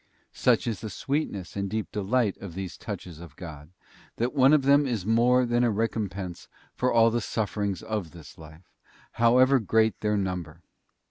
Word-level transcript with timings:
Such 0.33 0.65
is 0.65 0.79
the 0.79 0.89
sweetness 0.89 1.55
and 1.55 1.69
deep 1.69 1.91
delight 1.91 2.35
of 2.37 2.55
these 2.55 2.75
touches 2.75 3.19
of 3.19 3.35
God, 3.35 3.69
that 4.15 4.33
one 4.33 4.51
of 4.51 4.63
them 4.63 4.87
is 4.87 5.05
more 5.05 5.45
than 5.45 5.63
a 5.63 5.71
recom 5.71 6.09
pense 6.09 6.47
for 6.73 6.91
all 6.91 7.11
the 7.11 7.21
sufferings 7.21 7.83
of 7.83 8.09
this 8.09 8.35
life, 8.39 8.71
however 9.11 9.59
great 9.59 9.99
their 9.99 10.17
number. 10.17 10.63